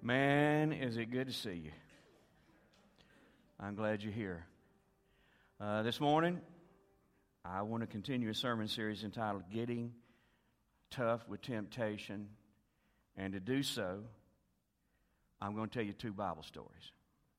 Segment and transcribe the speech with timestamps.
[0.00, 1.72] Man, is it good to see you.
[3.58, 4.46] I'm glad you're here.
[5.60, 6.40] Uh, this morning,
[7.44, 9.92] I want to continue a sermon series entitled Getting
[10.92, 12.28] Tough with Temptation.
[13.16, 14.04] And to do so,
[15.42, 16.92] I'm going to tell you two Bible stories.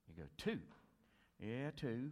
[0.10, 0.60] You go, two?
[1.40, 2.12] Yeah, two.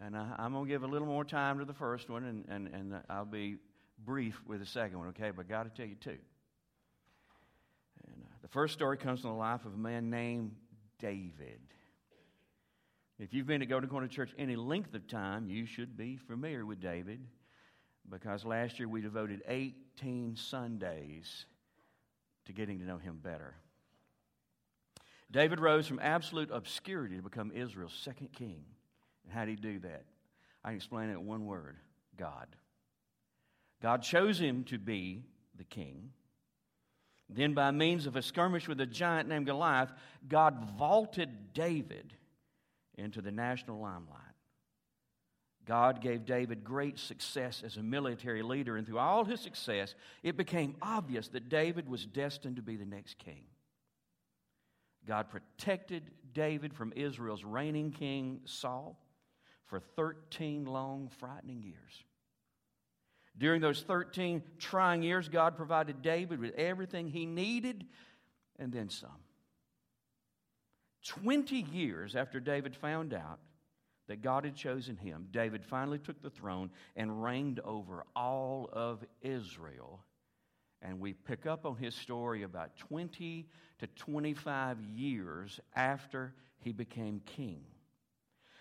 [0.00, 2.44] And I, am going to give a little more time to the first one, and,
[2.48, 3.56] and, and I'll be
[4.04, 5.32] brief with the second one, okay?
[5.34, 6.18] But I got to tell you two.
[8.48, 10.52] The first story comes from the life of a man named
[10.98, 11.60] David.
[13.18, 16.64] If you've been to Golden Corner Church any length of time, you should be familiar
[16.64, 17.20] with David
[18.08, 21.44] because last year we devoted 18 Sundays
[22.46, 23.54] to getting to know him better.
[25.30, 28.64] David rose from absolute obscurity to become Israel's second king.
[29.24, 30.04] And how did he do that?
[30.64, 31.76] I can explain it in one word
[32.16, 32.46] God.
[33.82, 36.12] God chose him to be the king.
[37.28, 39.92] Then, by means of a skirmish with a giant named Goliath,
[40.28, 42.14] God vaulted David
[42.96, 44.22] into the national limelight.
[45.66, 50.38] God gave David great success as a military leader, and through all his success, it
[50.38, 53.44] became obvious that David was destined to be the next king.
[55.06, 58.98] God protected David from Israel's reigning king, Saul,
[59.66, 62.04] for 13 long, frightening years.
[63.38, 67.86] During those 13 trying years, God provided David with everything he needed
[68.58, 69.10] and then some.
[71.06, 73.38] 20 years after David found out
[74.08, 79.04] that God had chosen him, David finally took the throne and reigned over all of
[79.22, 80.00] Israel.
[80.82, 83.46] And we pick up on his story about 20
[83.78, 87.62] to 25 years after he became king.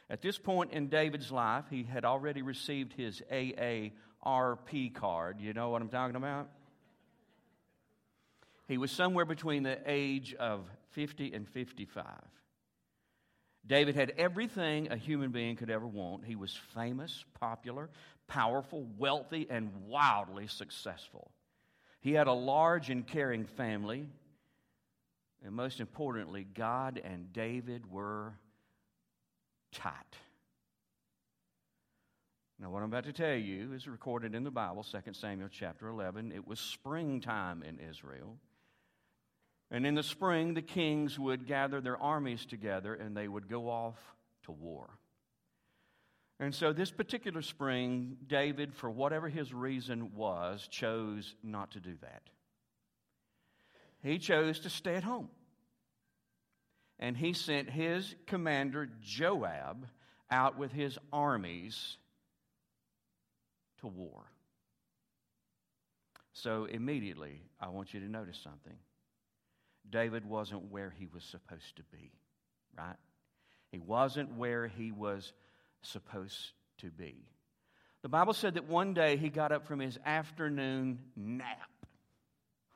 [0.09, 3.89] At this point in David's life, he had already received his AA
[4.25, 5.39] RP card.
[5.39, 6.49] You know what I'm talking about?
[8.67, 12.05] He was somewhere between the age of 50 and 55.
[13.65, 16.25] David had everything a human being could ever want.
[16.25, 17.89] He was famous, popular,
[18.27, 21.31] powerful, wealthy, and wildly successful.
[21.99, 24.07] He had a large and caring family.
[25.45, 28.33] And most importantly, God and David were
[29.71, 29.93] tight.
[32.59, 35.87] Now, what I'm about to tell you is recorded in the Bible, 2 Samuel chapter
[35.87, 36.31] 11.
[36.31, 38.37] It was springtime in Israel.
[39.69, 43.69] And in the spring, the kings would gather their armies together and they would go
[43.69, 43.97] off
[44.45, 44.89] to war.
[46.39, 51.95] And so, this particular spring, David, for whatever his reason was, chose not to do
[52.01, 52.21] that.
[54.03, 55.29] He chose to stay at home.
[56.99, 59.87] And he sent his commander, Joab,
[60.31, 61.97] out with his armies
[63.79, 64.23] to war.
[66.33, 68.77] So immediately, I want you to notice something.
[69.89, 72.11] David wasn't where he was supposed to be,
[72.77, 72.97] right?
[73.71, 75.33] He wasn't where he was
[75.81, 77.15] supposed to be.
[78.03, 81.71] The Bible said that one day he got up from his afternoon nap.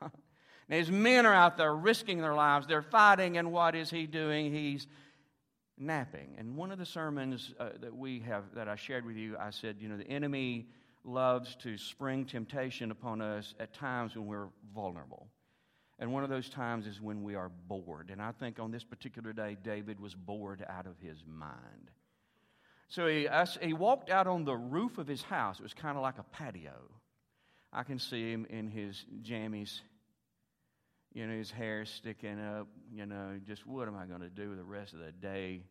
[0.00, 0.10] now,
[0.68, 4.52] his men are out there risking their lives, they're fighting, and what is he doing?
[4.52, 4.86] He's
[5.78, 6.34] napping.
[6.38, 9.50] And one of the sermons uh, that we have, that I shared with you, I
[9.50, 10.66] said, you know, the enemy
[11.04, 15.28] loves to spring temptation upon us at times when we're vulnerable.
[15.98, 18.10] And one of those times is when we are bored.
[18.10, 21.90] And I think on this particular day, David was bored out of his mind.
[22.88, 23.28] So he,
[23.60, 25.58] he walked out on the roof of his house.
[25.58, 26.74] It was kind of like a patio.
[27.72, 29.80] I can see him in his jammies,
[31.14, 34.54] you know, his hair sticking up, you know, just what am I going to do
[34.56, 35.62] the rest of the day?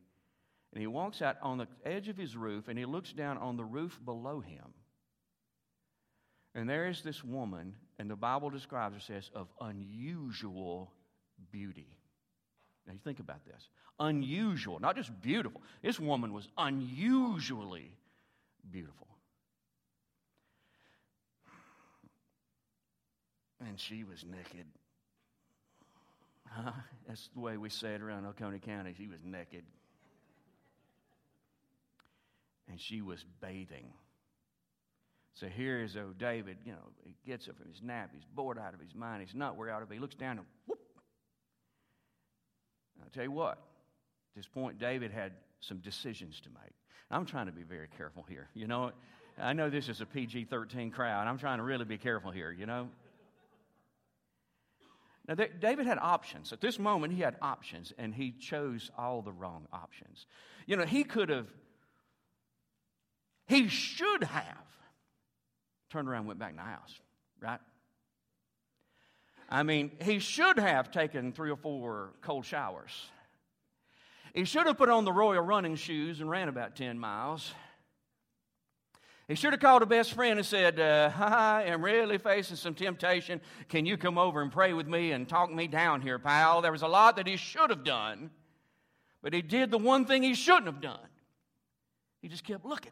[0.74, 3.58] And he walks out on the edge of his roof and he looks down on
[3.58, 4.74] the roof below him.
[6.54, 10.92] And there is this woman, and the Bible describes her, says, of unusual
[11.52, 11.98] beauty.
[12.86, 13.70] Now you think about this.
[14.00, 15.62] Unusual, not just beautiful.
[15.82, 17.92] This woman was unusually
[18.70, 19.08] beautiful.
[23.66, 24.66] And she was naked.
[26.50, 26.72] Huh?
[27.08, 28.94] That's the way we say it around Oconee County.
[28.98, 29.64] She was naked.
[32.70, 33.86] And she was bathing.
[35.34, 38.60] So here is oh David, you know, he gets up from his nap, he's bored
[38.60, 39.96] out of his mind, he's not where he ought to be.
[39.96, 40.80] He looks down and whoop.
[43.02, 45.32] I'll tell you what, at this point, David had
[45.62, 46.74] some decisions to make.
[47.10, 48.50] I'm trying to be very careful here.
[48.54, 48.92] You know,
[49.38, 51.28] I know this is a PG 13 crowd.
[51.28, 52.90] I'm trying to really be careful here, you know.
[55.28, 56.52] Now, David had options.
[56.52, 60.26] At this moment, he had options, and he chose all the wrong options.
[60.66, 61.48] You know, he could have,
[63.48, 64.58] he should have
[65.92, 67.00] turned around and went back in the house,
[67.42, 67.60] right?
[69.50, 73.10] I mean, he should have taken three or four cold showers.
[74.34, 77.54] He should have put on the royal running shoes and ran about 10 miles.
[79.28, 82.74] He should have called a best friend and said, uh, I am really facing some
[82.74, 83.42] temptation.
[83.68, 86.62] Can you come over and pray with me and talk me down here, pal?
[86.62, 88.32] There was a lot that he should have done,
[89.22, 91.00] but he did the one thing he shouldn't have done.
[92.22, 92.92] He just kept looking.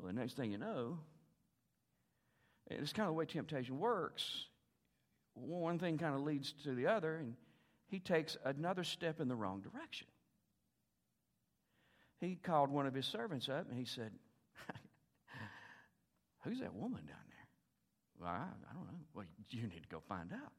[0.00, 0.98] Well, the next thing you know,
[2.70, 4.46] it's kind of the way temptation works.
[5.34, 7.34] One thing kind of leads to the other, and
[7.88, 10.06] he takes another step in the wrong direction.
[12.20, 14.12] He called one of his servants up and he said,
[16.44, 17.48] Who's that woman down there?
[18.20, 18.98] Well, I, I don't know.
[19.14, 20.52] Well, you need to go find out.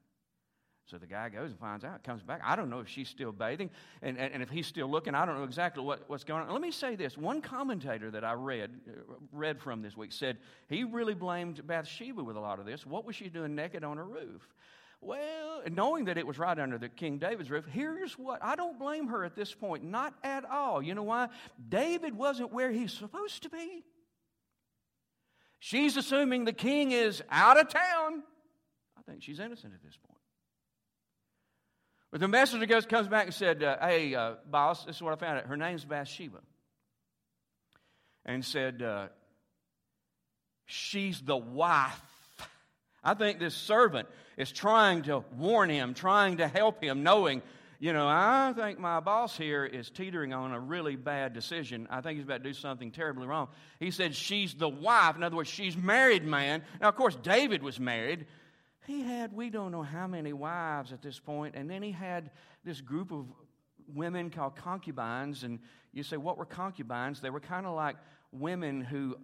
[0.86, 2.40] So the guy goes and finds out, comes back.
[2.44, 3.70] I don't know if she's still bathing,
[4.02, 6.52] and, and, and, if he's still looking, I don't know exactly what, what's going on.
[6.52, 10.38] Let me say this one commentator that I read, uh, read from this week said
[10.68, 12.84] he really blamed Bathsheba with a lot of this.
[12.84, 14.46] What was she doing naked on her roof?
[15.00, 18.78] Well, knowing that it was right under the King David's roof, here's what I don't
[18.78, 20.82] blame her at this point, not at all.
[20.82, 21.28] You know why?
[21.68, 23.84] David wasn't where he's supposed to be.
[25.58, 28.22] She's assuming the king is out of town.
[28.98, 30.11] I think she's innocent at this point.
[32.12, 35.14] But the messenger goes, comes back and said, uh, Hey, uh, boss, this is what
[35.14, 35.46] I found out.
[35.46, 36.38] Her name's Bathsheba.
[38.26, 39.08] And said, uh,
[40.66, 42.00] She's the wife.
[43.02, 47.42] I think this servant is trying to warn him, trying to help him, knowing,
[47.80, 51.88] you know, I think my boss here is teetering on a really bad decision.
[51.90, 53.48] I think he's about to do something terribly wrong.
[53.80, 55.16] He said, She's the wife.
[55.16, 56.62] In other words, she's married, man.
[56.80, 58.26] Now, of course, David was married.
[58.86, 62.30] He had, we don't know how many wives at this point, and then he had
[62.64, 63.26] this group of
[63.94, 65.44] women called concubines.
[65.44, 65.60] And
[65.92, 67.20] you say, what were concubines?
[67.20, 67.96] They were kind of like
[68.32, 69.16] women who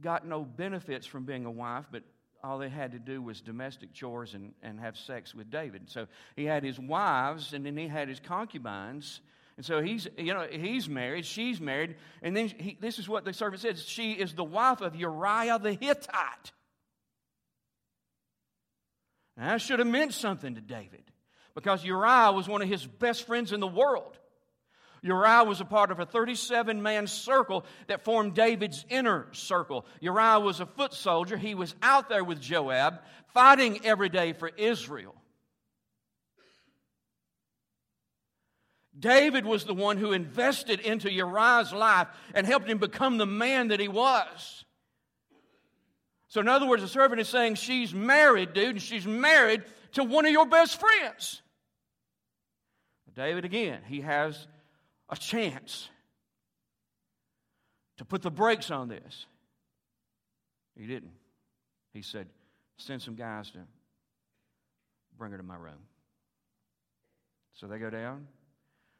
[0.00, 2.02] got no benefits from being a wife, but
[2.42, 5.88] all they had to do was domestic chores and, and have sex with David.
[5.88, 9.20] So he had his wives, and then he had his concubines.
[9.56, 13.24] And so he's, you know, he's married, she's married, and then he, this is what
[13.24, 16.52] the servant says: she is the wife of Uriah the Hittite.
[19.36, 21.02] Now, that should have meant something to David
[21.54, 24.18] because Uriah was one of his best friends in the world.
[25.02, 29.84] Uriah was a part of a 37 man circle that formed David's inner circle.
[30.00, 31.36] Uriah was a foot soldier.
[31.36, 33.00] He was out there with Joab,
[33.34, 35.14] fighting every day for Israel.
[38.98, 43.68] David was the one who invested into Uriah's life and helped him become the man
[43.68, 44.63] that he was.
[46.34, 50.02] So, in other words, the servant is saying, She's married, dude, and she's married to
[50.02, 51.40] one of your best friends.
[53.14, 54.48] David, again, he has
[55.08, 55.88] a chance
[57.98, 59.26] to put the brakes on this.
[60.76, 61.12] He didn't.
[61.92, 62.26] He said,
[62.78, 63.60] Send some guys to
[65.16, 65.84] bring her to my room.
[67.52, 68.26] So they go down.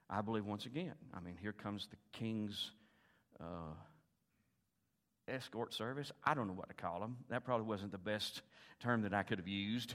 [0.09, 2.71] I believe once again, I mean, here comes the king's.
[3.41, 3.75] Uh,
[5.29, 6.13] escort service.
[6.25, 7.17] I don't know what to call them.
[7.31, 8.43] That probably wasn't the best
[8.81, 9.95] term that I could have used.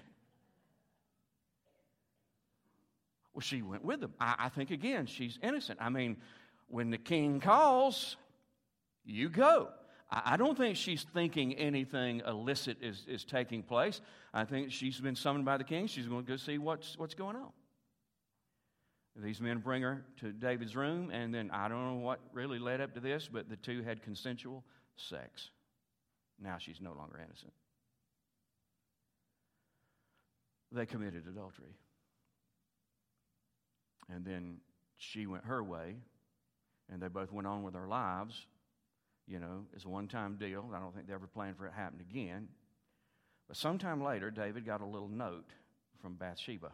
[3.33, 4.13] Well, she went with them.
[4.19, 5.79] I, I think, again, she's innocent.
[5.81, 6.17] I mean,
[6.67, 8.17] when the king calls,
[9.05, 9.69] you go.
[10.11, 14.01] I, I don't think she's thinking anything illicit is, is taking place.
[14.33, 15.87] I think she's been summoned by the king.
[15.87, 17.51] She's going to go see what's, what's going on.
[19.21, 22.79] These men bring her to David's room, and then I don't know what really led
[22.79, 24.63] up to this, but the two had consensual
[24.95, 25.49] sex.
[26.41, 27.51] Now she's no longer innocent.
[30.71, 31.75] They committed adultery.
[34.13, 34.57] And then
[34.97, 35.95] she went her way,
[36.91, 38.45] and they both went on with their lives.
[39.27, 40.69] You know, it's a one time deal.
[40.73, 42.47] I don't think they ever planned for it to happen again.
[43.47, 45.49] But sometime later, David got a little note
[46.01, 46.71] from Bathsheba.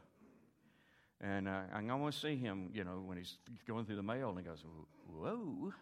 [1.26, 4.38] And uh, I almost see him, you know, when he's going through the mail, and
[4.38, 4.64] he goes,
[5.12, 5.74] Whoa,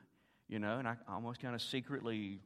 [0.47, 2.39] you know, and I almost kind of secretly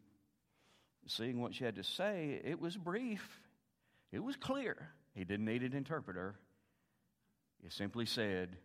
[1.06, 2.42] seeing what she had to say.
[2.44, 3.39] It was brief,
[4.12, 4.89] it was clear.
[5.13, 6.36] He didn't need an interpreter.
[7.63, 8.56] He simply said,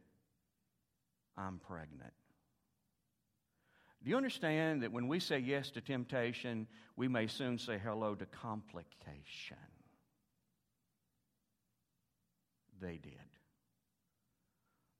[1.37, 2.13] I'm pregnant.
[4.03, 8.15] Do you understand that when we say yes to temptation, we may soon say hello
[8.15, 9.57] to complication?
[12.81, 13.32] They did.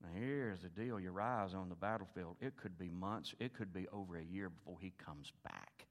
[0.03, 2.35] Now, here's the deal Uriah's on the battlefield.
[2.41, 5.87] It could be months, it could be over a year before he comes back.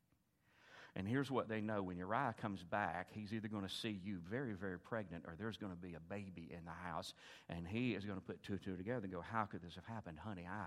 [0.95, 4.19] And here's what they know when Uriah comes back, he's either going to see you
[4.29, 7.15] very, very pregnant or there's going to be a baby in the house.
[7.49, 9.75] And he is going to put two and two together and go, How could this
[9.77, 10.19] have happened?
[10.19, 10.67] Honey, I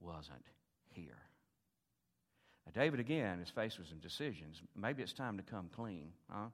[0.00, 0.44] wasn't
[0.88, 1.18] here.
[2.64, 4.62] Now, David, again, is faced with some decisions.
[4.74, 6.48] Maybe it's time to come clean, huh?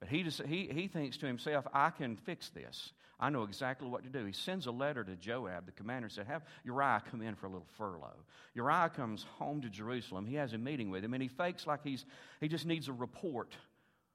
[0.00, 2.92] But he, just, he, he thinks to himself, I can fix this.
[3.20, 4.24] I know exactly what to do.
[4.24, 7.46] He sends a letter to Joab, the commander, and said, Have Uriah come in for
[7.46, 8.14] a little furlough.
[8.54, 10.24] Uriah comes home to Jerusalem.
[10.24, 12.04] He has a meeting with him, and he fakes like he's,
[12.40, 13.56] he just needs a report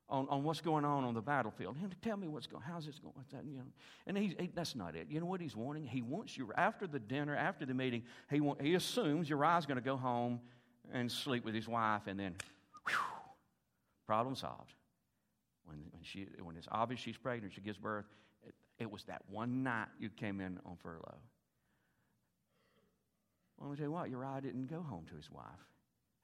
[0.08, 1.76] on, on what's going on on the battlefield.
[2.02, 3.14] Tell me what's going how's this going?
[3.16, 3.44] What's that?
[3.46, 3.64] You know,
[4.08, 5.08] and he, he, that's not it.
[5.10, 5.86] You know what he's wanting?
[5.86, 9.80] He wants you, after the dinner, after the meeting, he, want, he assumes Uriah's going
[9.80, 10.40] to go home
[10.94, 12.36] and sleep with his wife, and then,
[12.88, 12.96] whew,
[14.08, 14.74] problem solved.
[15.66, 18.06] When, when, she, when it's obvious she's pregnant, she gives birth,
[18.46, 21.20] it, it was that one night you came in on furlough.
[23.58, 25.46] Well, let me tell you what, Uriah didn't go home to his wife.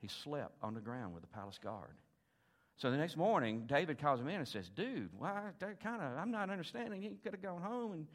[0.01, 1.95] He slept on the ground with the palace guard.
[2.77, 5.41] So the next morning, David calls him in and says, Dude, why,
[5.83, 7.03] kind of, I'm not understanding.
[7.03, 8.07] You could have gone home and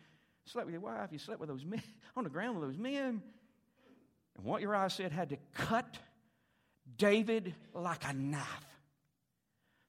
[0.46, 1.10] slept with your wife.
[1.12, 1.82] You slept with those men,
[2.16, 3.22] on the ground with those men.
[4.36, 5.98] And what Uriah said had to cut
[6.96, 8.73] David like a knife.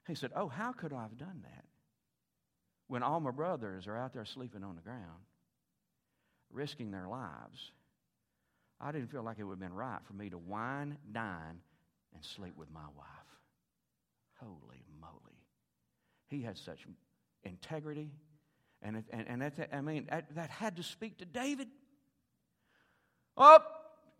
[0.06, 1.64] He said, Oh, how could I have done that?
[2.88, 5.24] When all my brothers are out there sleeping on the ground,
[6.50, 7.72] risking their lives,
[8.80, 11.60] I didn't feel like it would have been right for me to wine, dine,
[12.14, 13.06] and sleep with my wife.
[14.40, 15.40] Holy moly.
[16.28, 16.86] He had such
[17.42, 18.10] integrity.
[18.82, 21.68] And, and, and that, I mean, that, that had to speak to David.
[23.36, 23.58] Oh,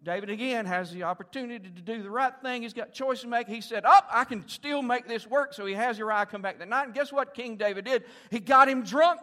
[0.02, 2.62] David again has the opportunity to do the right thing.
[2.62, 3.48] He's got choice to make.
[3.48, 5.52] He said, Oh, I can still make this work.
[5.54, 6.86] So he has Uriah come back that night.
[6.86, 8.04] And guess what King David did?
[8.30, 9.20] He got him drunk.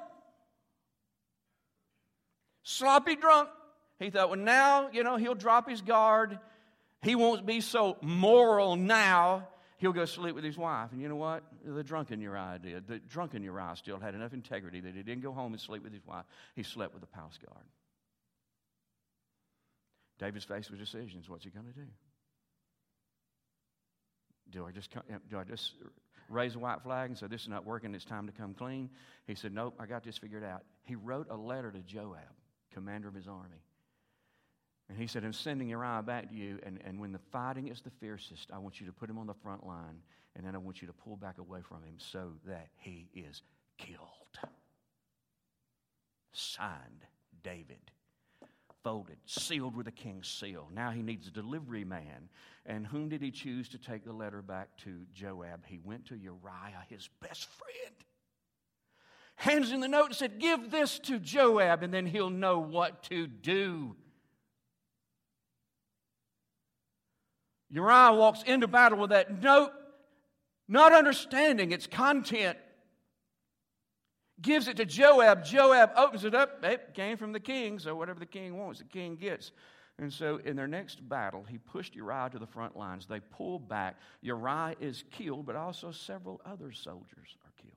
[2.63, 3.49] Sloppy drunk.
[3.99, 6.39] He thought, well, now, you know, he'll drop his guard.
[7.01, 9.47] He won't be so moral now.
[9.77, 10.91] He'll go sleep with his wife.
[10.91, 11.43] And you know what?
[11.65, 12.87] The drunken Uriah did.
[12.87, 15.93] The drunken Uriah still had enough integrity that he didn't go home and sleep with
[15.93, 16.25] his wife.
[16.55, 17.65] He slept with the palace guard.
[20.19, 21.29] David's faced with decisions.
[21.29, 21.87] What's he going to do?
[24.51, 24.93] Do I just
[25.29, 25.73] do I just
[26.29, 27.95] raise a white flag and say this is not working?
[27.95, 28.89] It's time to come clean.
[29.25, 32.19] He said, "Nope, I got this figured out." He wrote a letter to Joab,
[32.71, 33.63] commander of his army,
[34.89, 36.59] and he said, "I'm sending Uriah back to you.
[36.61, 39.25] And, and when the fighting is the fiercest, I want you to put him on
[39.25, 40.03] the front line,
[40.35, 43.41] and then I want you to pull back away from him so that he is
[43.79, 44.51] killed."
[46.31, 47.05] Signed,
[47.43, 47.92] David
[48.83, 50.67] folded, sealed with a king's seal.
[50.73, 52.29] Now he needs a delivery man.
[52.65, 55.65] And whom did he choose to take the letter back to Joab?
[55.65, 57.95] He went to Uriah, his best friend.
[59.35, 63.03] Hands in the note and said, Give this to Joab, and then he'll know what
[63.03, 63.95] to do.
[67.69, 69.71] Uriah walks into battle with that note,
[70.67, 72.57] not understanding its content
[74.41, 75.45] gives it to Joab.
[75.45, 76.63] Joab opens it up.
[76.63, 79.51] It came from the king, so whatever the king wants, the king gets.
[79.99, 83.05] And so in their next battle, he pushed Uriah to the front lines.
[83.05, 83.97] They pull back.
[84.21, 87.73] Uriah is killed, but also several other soldiers are killed.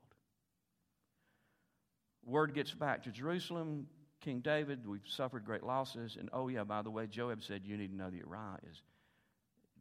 [2.25, 3.87] Word gets back to Jerusalem.
[4.23, 6.17] King David, we've suffered great losses.
[6.19, 8.83] And oh, yeah, by the way, Joab said, You need to know that Uriah is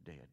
[0.05, 0.27] dead.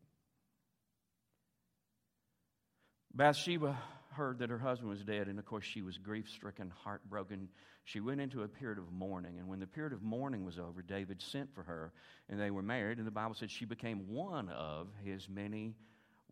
[3.14, 3.78] Bathsheba
[4.12, 7.48] heard that her husband was dead, and of course, she was grief stricken, heartbroken.
[7.84, 10.82] She went into a period of mourning, and when the period of mourning was over,
[10.82, 11.92] David sent for her,
[12.28, 15.74] and they were married, and the Bible said she became one of his many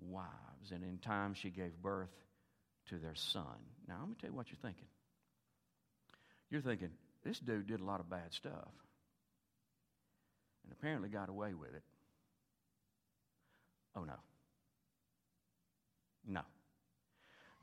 [0.00, 2.10] wives, and in time she gave birth
[2.88, 3.44] to their son.
[3.88, 4.88] Now, let me tell you what you're thinking.
[6.50, 6.90] You're thinking,
[7.24, 8.72] this dude did a lot of bad stuff,
[10.64, 11.82] and apparently got away with it.
[13.96, 14.14] Oh, no.
[16.26, 16.42] No.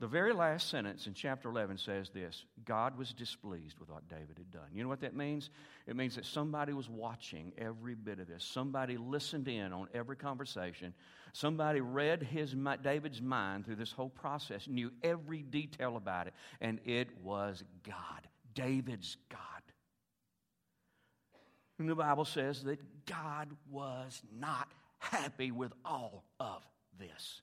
[0.00, 4.38] The very last sentence in chapter 11 says this God was displeased with what David
[4.38, 4.68] had done.
[4.72, 5.50] You know what that means?
[5.88, 8.44] It means that somebody was watching every bit of this.
[8.44, 10.94] Somebody listened in on every conversation.
[11.32, 16.78] Somebody read his, David's mind through this whole process, knew every detail about it, and
[16.84, 19.40] it was God, David's God.
[21.78, 26.62] And the Bible says that God was not happy with all of
[26.98, 27.42] this.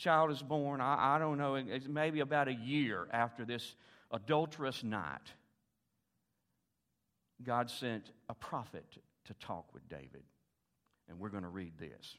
[0.00, 3.76] Child is born, I, I don't know, it's maybe about a year after this
[4.10, 5.32] adulterous night,
[7.42, 8.84] God sent a prophet
[9.26, 10.24] to talk with David.
[11.08, 12.16] And we're going to read this.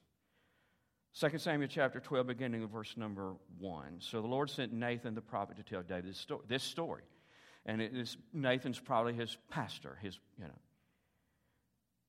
[1.19, 3.97] 2 Samuel chapter 12, beginning with verse number 1.
[3.99, 6.41] So the Lord sent Nathan the prophet to tell David this story.
[6.47, 7.03] This story.
[7.65, 10.59] And it is, Nathan's probably his pastor, his, you know.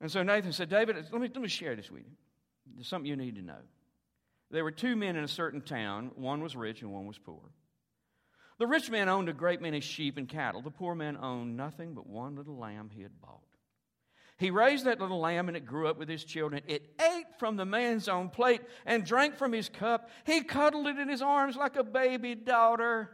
[0.00, 2.16] And so Nathan said, David, let me, let me share this with you.
[2.74, 3.58] There's something you need to know.
[4.52, 6.12] There were two men in a certain town.
[6.14, 7.40] One was rich and one was poor.
[8.58, 10.60] The rich man owned a great many sheep and cattle.
[10.60, 13.40] The poor man owned nothing but one little lamb he had bought.
[14.36, 16.62] He raised that little lamb and it grew up with his children.
[16.66, 20.10] It ate from the man's own plate and drank from his cup.
[20.24, 23.10] He cuddled it in his arms like a baby daughter.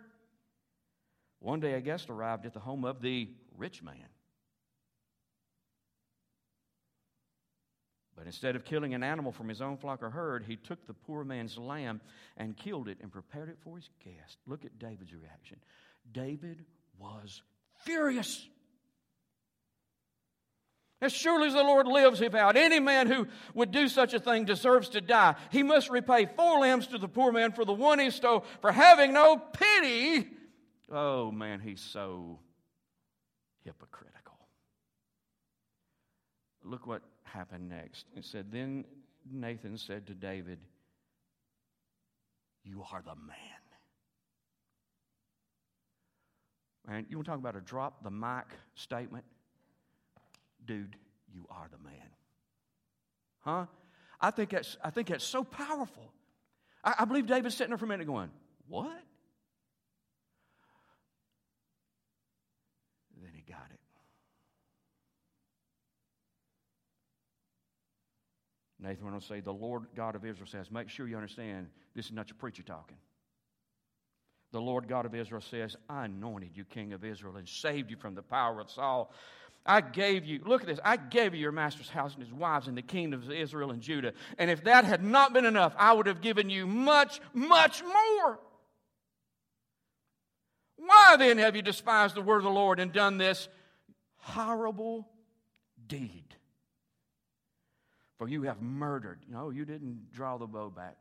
[1.38, 4.08] One day a guest arrived at the home of the rich man.
[8.18, 10.92] But instead of killing an animal from his own flock or herd, he took the
[10.92, 12.00] poor man's lamb
[12.36, 14.38] and killed it and prepared it for his guest.
[14.44, 15.58] Look at David's reaction.
[16.10, 16.64] David
[16.98, 17.42] was
[17.84, 18.44] furious.
[21.00, 24.18] As surely as the Lord lives, he vowed, any man who would do such a
[24.18, 25.36] thing deserves to die.
[25.52, 28.72] He must repay four lambs to the poor man for the one he stole, for
[28.72, 30.28] having no pity.
[30.90, 32.40] Oh man, he's so
[33.64, 34.38] hypocritical.
[36.64, 38.06] Look what happened next.
[38.16, 38.84] It said, Then
[39.30, 40.58] Nathan said to David,
[42.64, 43.36] You are the man.
[46.88, 49.24] And you want to talk about a drop the mic statement?
[50.66, 50.96] Dude,
[51.32, 52.08] you are the man.
[53.40, 53.66] Huh?
[54.20, 56.12] I think that's, I think that's so powerful.
[56.82, 58.30] I, I believe David's sitting there for a minute going,
[58.66, 59.02] What?
[63.22, 63.80] Then he got it.
[68.80, 71.68] Nathan went on to say, The Lord God of Israel says, Make sure you understand
[71.94, 72.96] this is not your preacher talking.
[74.52, 77.96] The Lord God of Israel says, I anointed you king of Israel and saved you
[77.96, 79.12] from the power of Saul.
[79.66, 82.68] I gave you, look at this, I gave you your master's house and his wives
[82.68, 84.14] and the kingdoms of Israel and Judah.
[84.38, 88.38] And if that had not been enough, I would have given you much, much more.
[90.76, 93.48] Why then have you despised the word of the Lord and done this
[94.16, 95.06] horrible
[95.86, 96.37] deed?
[98.18, 99.20] For you have murdered.
[99.30, 100.96] No, you didn't draw the bow back.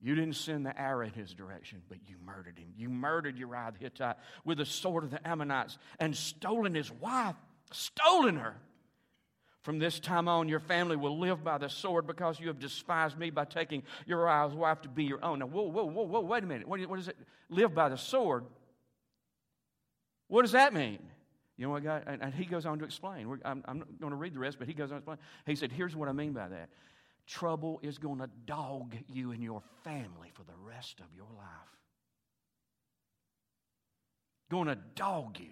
[0.00, 2.68] You didn't send the arrow in his direction, but you murdered him.
[2.76, 7.34] You murdered Uriah the Hittite with the sword of the Ammonites and stolen his wife,
[7.72, 8.56] stolen her.
[9.62, 13.18] From this time on, your family will live by the sword because you have despised
[13.18, 15.40] me by taking Uriah's wife to be your own.
[15.40, 16.68] Now, whoa, whoa, whoa, whoa, wait a minute.
[16.68, 17.16] What, does it?
[17.48, 18.44] Live by the sword?
[20.28, 21.00] What does that mean?
[21.56, 22.02] You know what, God?
[22.06, 23.26] And, he goes on to explain.
[23.44, 25.18] I'm, I'm not going to read the rest, but he goes on to explain.
[25.46, 26.68] He said, Here's what I mean by that
[27.26, 31.46] trouble is going to dog you and your family for the rest of your life.
[34.48, 35.50] Going to dog you.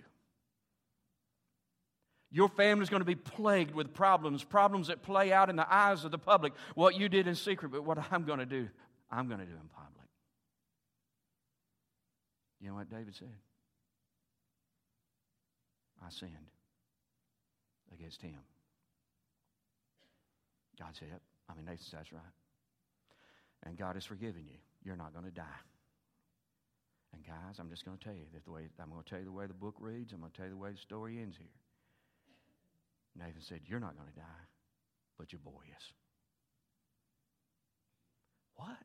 [2.30, 6.04] Your family's going to be plagued with problems, problems that play out in the eyes
[6.04, 6.52] of the public.
[6.74, 8.68] What you did in secret, but what I'm going to do,
[9.10, 10.08] I'm going to do in public.
[12.60, 13.28] You know what David said?
[16.04, 16.50] I sinned
[17.92, 18.38] against him.
[20.78, 21.08] God said.
[21.48, 22.22] I mean, Nathan that's right.
[23.64, 24.58] And God has forgiven you.
[24.82, 25.60] You're not going to die.
[27.12, 29.18] And guys, I'm just going to tell you that the way I'm going to tell
[29.18, 30.12] you the way the book reads.
[30.12, 31.46] I'm going to tell you the way the story ends here.
[33.16, 34.44] Nathan said, "You're not going to die,
[35.16, 35.84] but your boy is."
[38.56, 38.76] What?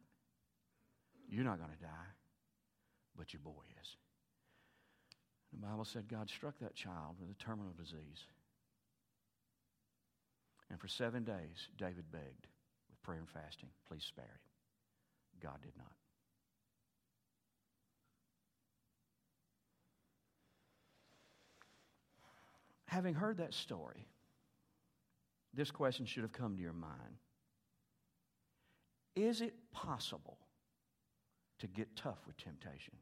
[1.29, 2.09] You're not going to die,
[3.17, 3.95] but your boy is.
[5.51, 8.25] The Bible said God struck that child with a terminal disease.
[10.69, 12.47] And for seven days, David begged
[12.89, 15.41] with prayer and fasting, please spare him.
[15.41, 15.87] God did not.
[22.85, 24.07] Having heard that story,
[25.53, 27.17] this question should have come to your mind
[29.15, 30.37] Is it possible
[31.59, 32.93] to get tough with temptation?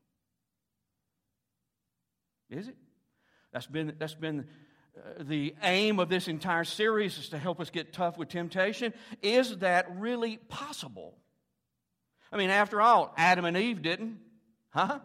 [2.49, 2.75] Is it?
[3.51, 4.45] That's been, that's been
[4.97, 8.93] uh, the aim of this entire series is to help us get tough with temptation.
[9.21, 11.15] Is that really possible?
[12.31, 14.19] I mean, after all, Adam and Eve didn't.
[14.69, 14.99] Huh?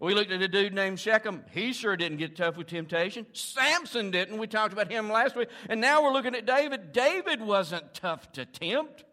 [0.00, 1.44] We looked at a dude named Shechem.
[1.50, 3.26] He sure didn't get tough with temptation.
[3.32, 4.38] Samson didn't.
[4.38, 5.48] We talked about him last week.
[5.68, 6.92] And now we're looking at David.
[6.92, 9.04] David wasn't tough to tempt.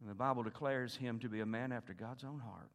[0.00, 2.70] And the Bible declares him to be a man after God's own heart.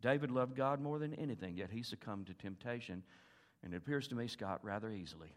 [0.00, 3.02] David loved God more than anything, yet he succumbed to temptation,
[3.62, 5.34] and it appears to me, Scott, rather easily.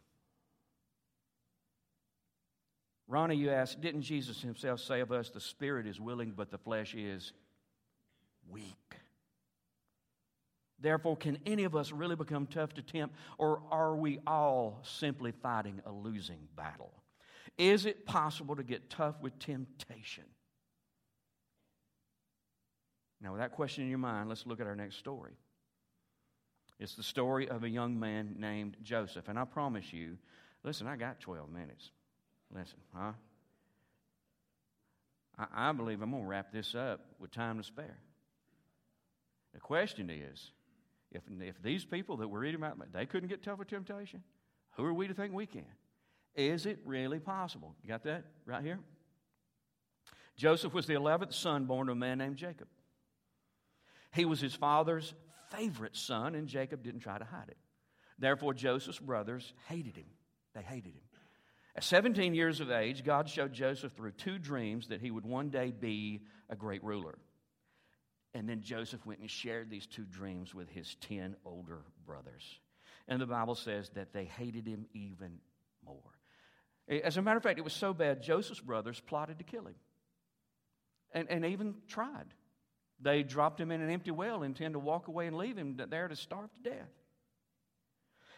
[3.08, 6.58] Ronnie, you asked, didn't Jesus himself say of us, the spirit is willing, but the
[6.58, 7.34] flesh is
[8.50, 8.96] weak?
[10.80, 15.32] Therefore, can any of us really become tough to tempt, or are we all simply
[15.32, 16.92] fighting a losing battle?
[17.58, 20.24] Is it possible to get tough with temptation?
[23.22, 25.34] Now, with that question in your mind, let's look at our next story.
[26.80, 29.28] It's the story of a young man named Joseph.
[29.28, 30.18] And I promise you,
[30.64, 31.92] listen, I got 12 minutes.
[32.54, 33.12] Listen, huh?
[35.38, 37.98] I, I believe I'm going to wrap this up with time to spare.
[39.54, 40.52] The question is
[41.12, 44.24] If, if these people that we're reading about, they couldn't get tough with temptation,
[44.72, 45.66] who are we to think we can?
[46.36, 47.76] Is it really possible?
[47.84, 48.80] You got that right here?
[50.36, 52.68] Joseph was the 11th son born to a man named Jacob.
[54.14, 55.14] He was his father's
[55.52, 57.58] favorite son, and Jacob didn't try to hide it.
[58.20, 60.06] Therefore, Joseph's brothers hated him.
[60.54, 61.02] They hated him.
[61.76, 65.50] At 17 years of age, God showed Joseph through two dreams that he would one
[65.50, 67.18] day be a great ruler.
[68.34, 72.60] And then Joseph went and shared these two dreams with his 10 older brothers.
[73.08, 75.40] And the Bible says that they hated him even
[75.86, 75.98] more.
[77.04, 79.76] As a matter of fact, it was so bad, Joseph's brothers plotted to kill him
[81.14, 82.34] and, and even tried.
[83.02, 86.08] They dropped him in an empty well, intend to walk away and leave him there
[86.08, 86.90] to starve to death.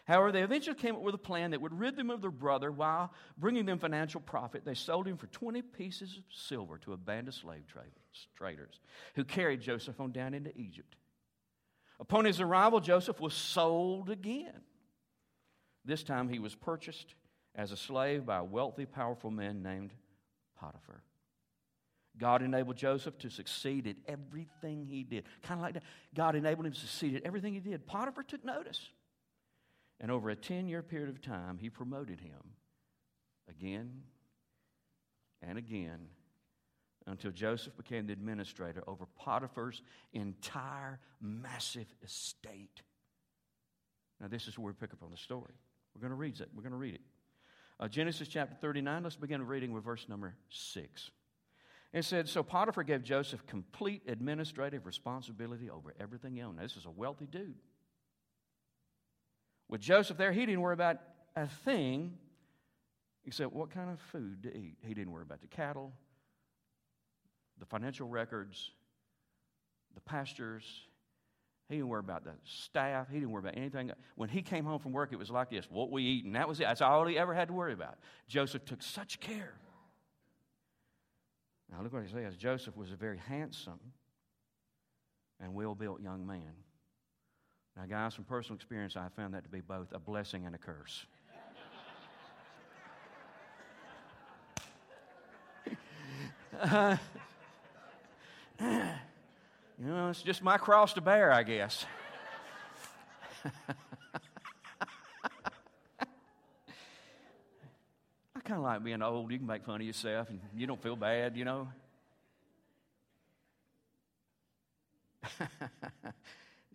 [0.06, 2.70] However, they eventually came up with a plan that would rid them of their brother
[2.70, 4.64] while bringing them financial profit.
[4.64, 7.64] They sold him for 20 pieces of silver to a band of slave
[8.36, 8.80] traders
[9.14, 10.96] who carried Joseph on down into Egypt.
[12.00, 14.60] Upon his arrival, Joseph was sold again.
[15.86, 17.14] This time he was purchased
[17.54, 19.92] as a slave by a wealthy, powerful man named
[20.58, 21.02] Potiphar.
[22.18, 25.24] God enabled Joseph to succeed at everything he did.
[25.42, 25.82] Kind of like that.
[26.14, 27.86] God enabled him to succeed at everything he did.
[27.86, 28.88] Potiphar took notice.
[30.00, 32.40] And over a 10 year period of time, he promoted him
[33.48, 34.02] again
[35.42, 36.08] and again
[37.06, 42.82] until Joseph became the administrator over Potiphar's entire massive estate.
[44.20, 45.52] Now, this is where we pick up on the story.
[45.94, 46.48] We're going to read it.
[46.54, 47.00] We're going to read it.
[47.78, 51.10] Uh, Genesis chapter 39, let's begin reading with verse number 6.
[51.94, 56.56] It said, So Potiphar gave Joseph complete administrative responsibility over everything owned.
[56.56, 57.54] Now, this is a wealthy dude.
[59.68, 60.98] With Joseph there, he didn't worry about
[61.36, 62.18] a thing
[63.24, 64.76] except what kind of food to eat.
[64.82, 65.92] He didn't worry about the cattle,
[67.60, 68.72] the financial records,
[69.94, 70.64] the pastures.
[71.68, 73.06] He didn't worry about the staff.
[73.08, 73.92] He didn't worry about anything.
[74.16, 76.48] When he came home from work, it was like this what we eat, and that
[76.48, 76.64] was it.
[76.64, 77.98] That's all he ever had to worry about.
[78.26, 79.54] Joseph took such care.
[81.74, 83.80] Now, look what he says Joseph was a very handsome
[85.40, 86.52] and well built young man.
[87.76, 90.58] Now, guys, from personal experience, I found that to be both a blessing and a
[90.58, 91.06] curse.
[96.60, 96.96] uh,
[98.60, 98.66] you
[99.80, 101.84] know, it's just my cross to bear, I guess.
[108.36, 109.30] I kind of like being old.
[109.30, 111.68] You can make fun of yourself and you don't feel bad, you know.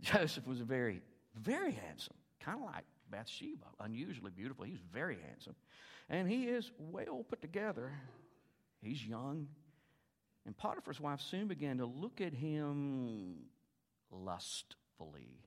[0.01, 1.01] Joseph was very,
[1.35, 4.65] very handsome, kind of like Bathsheba, unusually beautiful.
[4.65, 5.55] He was very handsome.
[6.09, 7.91] And he is well put together.
[8.81, 9.47] He's young.
[10.45, 13.35] And Potiphar's wife soon began to look at him
[14.11, 15.43] lustfully.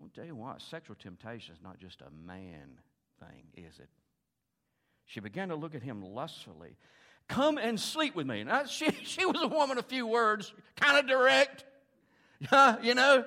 [0.00, 2.78] I'll tell you what, sexual temptation is not just a man
[3.18, 3.90] thing, is it?
[5.10, 6.76] She began to look at him lustfully.
[7.26, 8.44] Come and sleep with me.
[8.44, 11.64] Now, she, she was a woman of few words, kind of direct.
[12.84, 13.24] you know,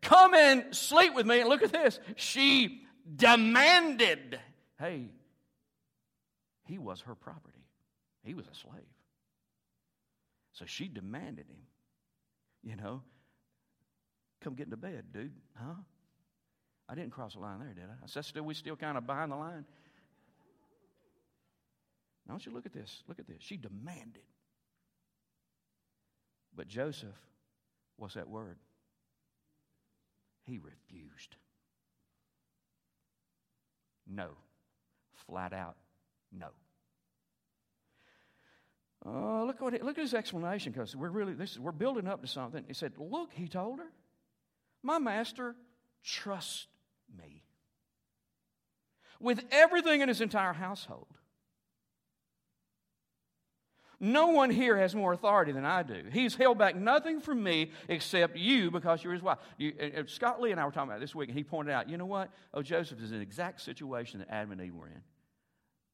[0.00, 1.40] come and sleep with me.
[1.40, 2.00] And look at this.
[2.16, 2.80] She
[3.14, 4.40] demanded.
[4.78, 5.10] Hey,
[6.64, 7.66] he was her property,
[8.24, 8.80] he was a slave.
[10.54, 11.60] So she demanded him,
[12.64, 13.02] you know,
[14.40, 15.32] come get into bed, dude.
[15.56, 15.74] Huh?
[16.88, 18.04] I didn't cross the line there, did I?
[18.04, 19.66] I said, still, we still kind of behind the line.
[22.28, 23.02] Now, I want you to look at this.
[23.08, 23.38] Look at this.
[23.40, 24.22] She demanded.
[26.54, 27.16] But Joseph,
[27.96, 28.58] what's that word?
[30.44, 31.36] He refused.
[34.06, 34.30] No.
[35.26, 35.76] Flat out,
[36.32, 36.48] no.
[39.04, 42.20] Uh, look, what, look at his explanation because we're really this, is, we're building up
[42.22, 42.64] to something.
[42.66, 43.86] He said, Look, he told her,
[44.82, 45.54] my master
[46.02, 46.66] trusts
[47.16, 47.42] me
[49.20, 51.17] with everything in his entire household.
[54.00, 56.04] No one here has more authority than I do.
[56.12, 59.38] He's held back nothing from me except you because you're his wife.
[59.56, 59.72] You,
[60.06, 62.06] Scott Lee and I were talking about this week, and he pointed out, you know
[62.06, 62.30] what?
[62.54, 65.02] Oh, Joseph is in the exact situation that Adam and Eve were in.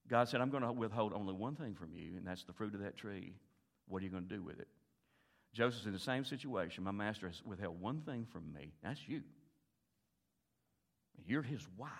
[0.06, 2.74] God said, I'm going to withhold only one thing from you, and that's the fruit
[2.74, 3.32] of that tree.
[3.88, 4.68] What are you going to do with it?
[5.54, 6.84] Joseph's in the same situation.
[6.84, 8.74] My master has withheld one thing from me.
[8.82, 9.22] That's you.
[11.26, 11.90] You're his wife.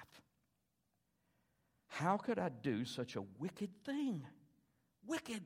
[1.87, 4.23] How could I do such a wicked thing?
[5.07, 5.43] Wicked.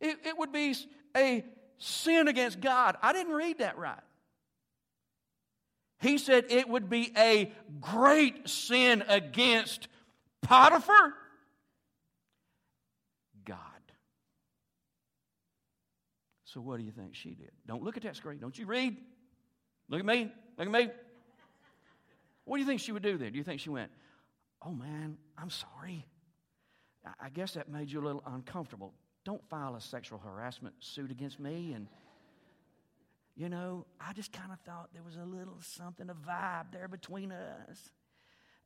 [0.00, 0.74] It, it would be
[1.16, 1.44] a
[1.78, 2.96] sin against God.
[3.02, 4.00] I didn't read that right.
[6.00, 9.88] He said it would be a great sin against
[10.42, 11.14] Potiphar.
[13.44, 13.58] God.
[16.44, 17.50] So what do you think she did?
[17.66, 18.38] Don't look at that screen.
[18.38, 18.96] Don't you read?
[19.88, 20.30] Look at me.
[20.56, 20.90] Look at me.
[22.44, 23.30] What do you think she would do there?
[23.30, 23.90] Do you think she went,
[24.64, 26.06] Oh man, I'm sorry.
[27.20, 28.92] I guess that made you a little uncomfortable.
[29.28, 31.74] Don't file a sexual harassment suit against me.
[31.74, 31.86] And,
[33.36, 36.88] you know, I just kind of thought there was a little something, a vibe there
[36.88, 37.78] between us.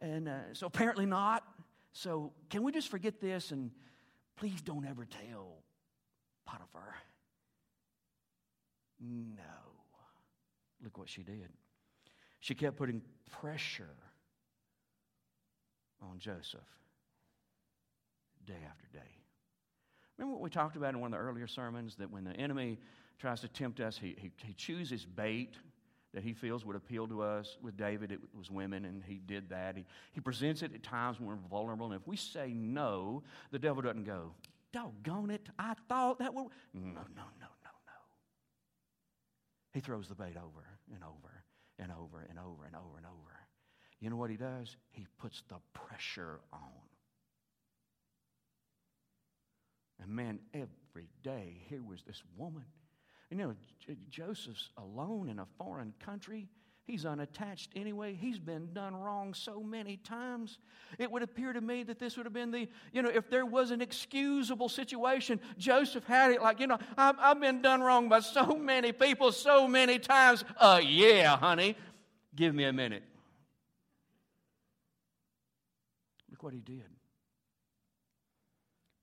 [0.01, 1.42] And uh, so apparently not.
[1.90, 3.72] So can we just forget this and
[4.37, 5.64] please don't ever tell
[6.46, 6.94] Potiphar?
[9.01, 9.42] No.
[10.81, 11.48] Look what she did.
[12.38, 13.96] She kept putting pressure
[16.01, 16.61] on Joseph
[18.46, 19.21] day after day.
[20.22, 22.78] Remember what we talked about in one of the earlier sermons that when the enemy
[23.18, 25.56] tries to tempt us, he, he, he chooses bait
[26.14, 27.56] that he feels would appeal to us.
[27.61, 29.76] With David, it was women, and he did that.
[29.76, 33.58] He, he presents it at times when we're vulnerable, and if we say no, the
[33.58, 34.32] devil doesn't go,
[34.72, 36.46] doggone it, I thought that would.
[36.72, 38.00] No, no, no, no, no.
[39.72, 41.42] He throws the bait over and over
[41.80, 43.40] and over and over and over and over.
[43.98, 44.76] You know what he does?
[44.92, 46.61] He puts the pressure on.
[50.00, 52.64] And man, every day here was this woman.
[53.31, 53.55] You know,
[53.87, 56.48] J- Joseph's alone in a foreign country.
[56.85, 58.14] He's unattached anyway.
[58.14, 60.59] He's been done wrong so many times.
[60.98, 63.46] It would appear to me that this would have been the, you know, if there
[63.46, 68.09] was an excusable situation, Joseph had it like, you know, I've, I've been done wrong
[68.09, 70.44] by so many people so many times.
[70.59, 71.76] Uh, yeah, honey,
[72.35, 73.05] give me a minute.
[76.31, 76.83] Look what he did.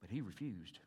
[0.09, 0.79] But he refused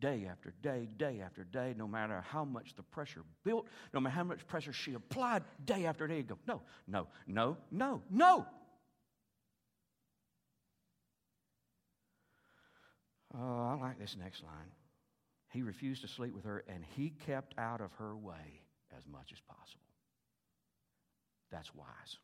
[0.00, 4.14] day after day, day after day, no matter how much the pressure built, no matter
[4.14, 8.46] how much pressure she applied, day after day, he'd go, no, no, no, no, no.
[13.32, 14.72] Oh, I like this next line.
[15.50, 18.62] He refused to sleep with her, and he kept out of her way
[18.96, 19.84] as much as possible.
[21.52, 22.18] That's wise.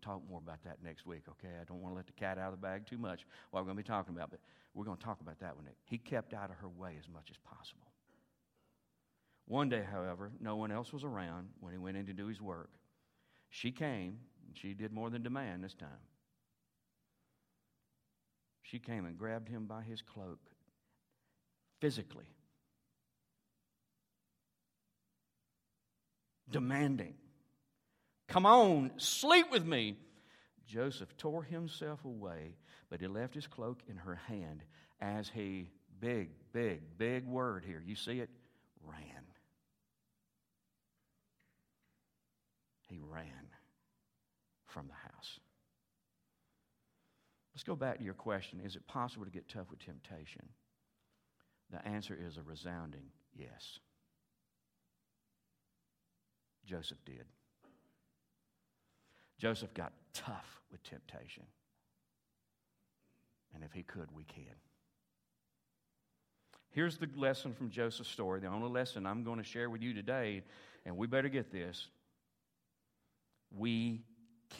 [0.00, 1.54] Going to talk more about that next week, okay?
[1.60, 3.66] I don't want to let the cat out of the bag too much what we're
[3.66, 4.40] going to be talking about, but
[4.74, 5.66] we're going to talk about that one.
[5.84, 7.92] He kept out of her way as much as possible.
[9.46, 12.40] One day, however, no one else was around when he went in to do his
[12.40, 12.70] work.
[13.50, 15.88] She came, and she did more than demand this time.
[18.62, 20.38] She came and grabbed him by his cloak
[21.80, 22.26] physically,
[26.48, 27.14] demanding
[28.30, 29.96] Come on, sleep with me.
[30.64, 32.54] Joseph tore himself away,
[32.88, 34.62] but he left his cloak in her hand
[35.00, 35.68] as he,
[36.00, 37.82] big, big, big word here.
[37.84, 38.30] You see it?
[38.84, 39.24] Ran.
[42.88, 43.48] He ran
[44.64, 45.40] from the house.
[47.52, 50.48] Let's go back to your question Is it possible to get tough with temptation?
[51.72, 53.80] The answer is a resounding yes.
[56.64, 57.24] Joseph did.
[59.40, 61.44] Joseph got tough with temptation.
[63.54, 64.44] And if he could, we can.
[66.68, 69.94] Here's the lesson from Joseph's story, the only lesson I'm going to share with you
[69.94, 70.42] today,
[70.84, 71.88] and we better get this.
[73.50, 74.02] We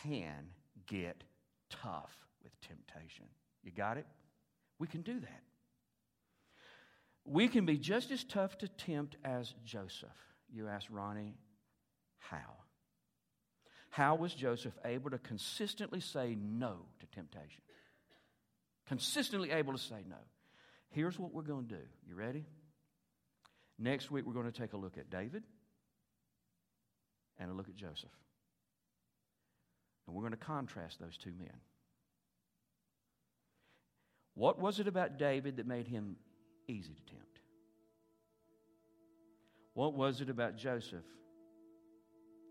[0.03, 0.49] can
[0.87, 1.23] get
[1.69, 3.27] tough with temptation.
[3.63, 4.07] You got it?
[4.79, 5.43] We can do that.
[7.27, 10.09] We can be just as tough to tempt as Joseph.
[10.51, 11.37] You ask Ronnie,
[12.19, 12.60] how?
[13.91, 17.63] How was Joseph able to consistently say no to temptation?
[18.87, 20.17] Consistently able to say no.
[20.91, 21.83] Here's what we're going to do.
[22.09, 22.47] You ready?
[23.79, 25.43] Next week, we're going to take a look at David
[27.39, 28.11] and a look at Joseph.
[30.07, 31.55] And we're going to contrast those two men.
[34.35, 36.17] What was it about David that made him
[36.69, 37.41] easy to tempt?
[39.75, 41.05] What was it about Joseph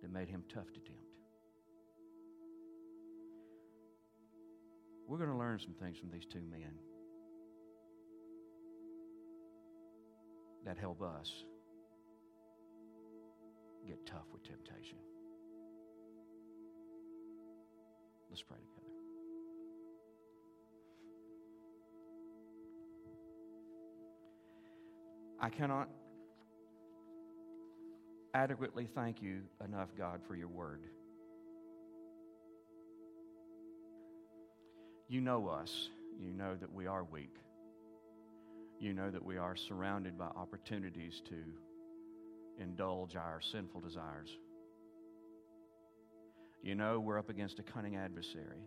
[0.02, 1.00] that made him tough to tempt?
[5.10, 6.70] We're going to learn some things from these two men
[10.68, 11.34] that help us
[13.88, 15.00] get tough with temptation.
[18.30, 18.86] Let's pray together.
[25.42, 25.90] I cannot
[28.36, 30.82] adequately thank you enough, God, for your word.
[35.10, 35.90] You know us.
[36.20, 37.36] You know that we are weak.
[38.80, 41.36] You know that we are surrounded by opportunities to
[42.62, 44.30] indulge our sinful desires.
[46.62, 48.64] You know we're up against a cunning adversary.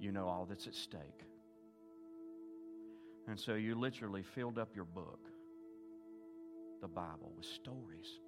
[0.00, 1.22] You know all that's at stake.
[3.28, 5.28] And so you literally filled up your book,
[6.82, 8.18] the Bible, with stories.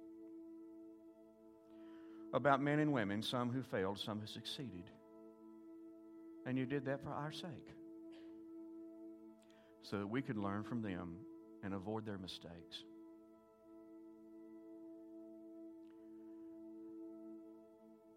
[2.33, 4.89] about men and women, some who failed, some who succeeded.
[6.47, 7.75] And you did that for our sake,
[9.81, 11.17] so that we could learn from them
[11.61, 12.85] and avoid their mistakes.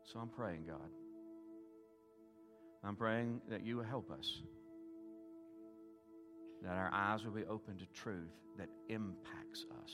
[0.04, 0.90] So I'm praying, God.
[2.84, 4.42] I'm praying that you will help us,
[6.62, 9.90] that our eyes will be open to truth that impacts us,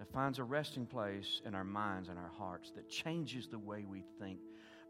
[0.00, 3.84] that finds a resting place in our minds and our hearts, that changes the way
[3.88, 4.40] we think,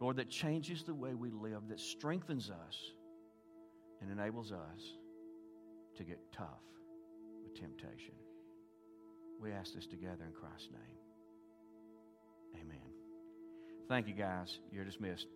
[0.00, 2.92] Lord, that changes the way we live, that strengthens us
[4.00, 4.96] and enables us
[5.96, 6.62] to get tough
[7.42, 8.14] with temptation.
[9.40, 10.98] We ask this together in Christ's name.
[12.60, 12.78] Amen.
[13.88, 14.58] Thank you, guys.
[14.72, 15.26] You're dismissed.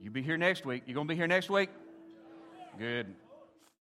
[0.00, 0.82] You'll be here next week.
[0.86, 1.70] You're going to be here next week?
[2.78, 3.14] Good.